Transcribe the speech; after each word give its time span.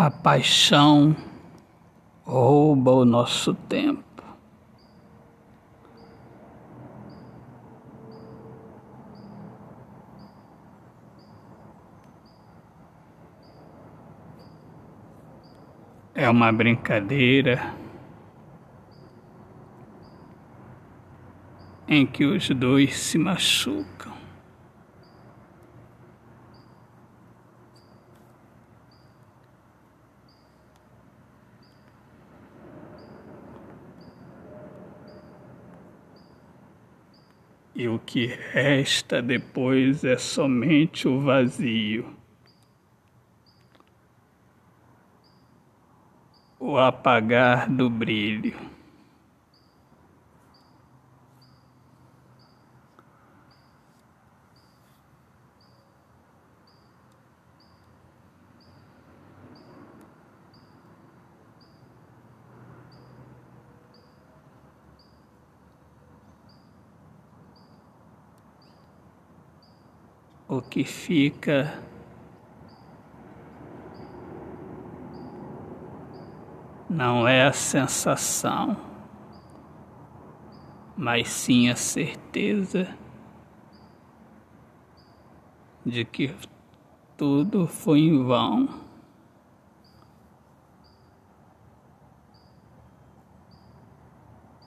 A 0.00 0.12
paixão 0.12 1.16
rouba 2.24 2.92
o 2.92 3.04
nosso 3.04 3.52
tempo. 3.52 4.22
É 16.14 16.30
uma 16.30 16.52
brincadeira 16.52 17.74
em 21.88 22.06
que 22.06 22.24
os 22.24 22.48
dois 22.50 22.96
se 22.96 23.18
machucam. 23.18 24.17
E 37.78 37.86
o 37.86 37.96
que 38.00 38.26
resta 38.26 39.22
depois 39.22 40.02
é 40.02 40.18
somente 40.18 41.06
o 41.06 41.20
vazio. 41.20 42.12
O 46.58 46.76
apagar 46.76 47.70
do 47.70 47.88
brilho. 47.88 48.77
O 70.48 70.62
que 70.62 70.82
fica 70.82 71.78
não 76.88 77.28
é 77.28 77.46
a 77.46 77.52
sensação, 77.52 78.74
mas 80.96 81.28
sim 81.28 81.68
a 81.68 81.76
certeza 81.76 82.88
de 85.84 86.02
que 86.04 86.34
tudo 87.14 87.66
foi 87.66 88.00
em 88.00 88.24
vão. 88.24 88.88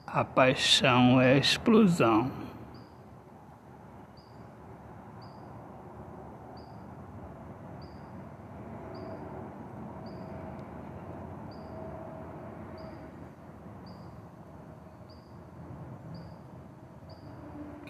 A 0.06 0.24
paixão 0.24 1.20
é 1.20 1.32
a 1.32 1.38
explosão. 1.38 2.51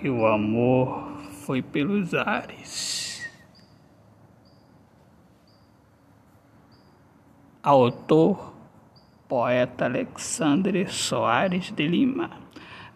E 0.03 0.11
o 0.11 0.27
amor 0.27 1.13
foi 1.47 1.63
pelos 1.63 2.13
ares. 2.13 3.23
Autor, 7.63 8.53
poeta 9.29 9.85
Alexandre 9.85 10.89
Soares 10.89 11.71
de 11.71 11.87
Lima. 11.87 12.31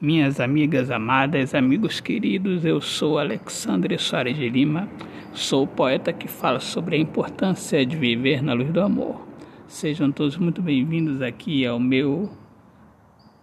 Minhas 0.00 0.40
amigas 0.40 0.90
amadas, 0.90 1.54
amigos 1.54 2.00
queridos, 2.00 2.64
eu 2.64 2.80
sou 2.80 3.18
Alexandre 3.18 3.96
Soares 3.98 4.36
de 4.36 4.48
Lima, 4.48 4.88
sou 5.32 5.64
o 5.64 5.68
poeta 5.68 6.12
que 6.12 6.26
fala 6.26 6.58
sobre 6.58 6.96
a 6.96 6.98
importância 6.98 7.86
de 7.86 7.96
viver 7.96 8.42
na 8.42 8.52
luz 8.52 8.70
do 8.70 8.80
amor. 8.80 9.24
Sejam 9.68 10.10
todos 10.10 10.36
muito 10.36 10.60
bem-vindos 10.60 11.22
aqui 11.22 11.64
ao 11.64 11.78
meu 11.78 12.28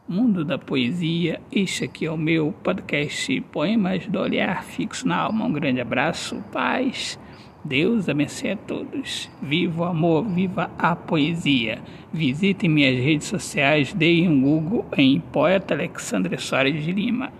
Mundo 0.07 0.43
da 0.43 0.57
Poesia. 0.57 1.39
Este 1.49 1.85
aqui 1.85 2.05
é 2.05 2.11
o 2.11 2.17
meu 2.17 2.53
podcast 2.61 3.39
Poemas 3.53 4.05
do 4.05 4.19
Olhar 4.19 4.61
Fixo 4.61 5.07
na 5.07 5.15
Alma. 5.15 5.45
Um 5.45 5.53
grande 5.53 5.79
abraço, 5.79 6.43
paz. 6.51 7.17
Deus 7.63 8.09
abençoe 8.09 8.51
a 8.51 8.57
todos. 8.57 9.31
Viva 9.41 9.83
o 9.83 9.85
amor, 9.85 10.27
viva 10.27 10.69
a 10.77 10.93
poesia. 10.93 11.81
Visitem 12.11 12.69
minhas 12.69 13.01
redes 13.01 13.27
sociais, 13.27 13.93
deem 13.93 14.27
um 14.27 14.41
Google 14.41 14.85
em 14.97 15.21
Poeta 15.21 15.73
Alexandre 15.73 16.37
Soares 16.37 16.83
de 16.83 16.91
Lima. 16.91 17.31